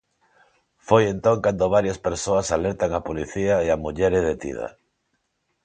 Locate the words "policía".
3.07-3.55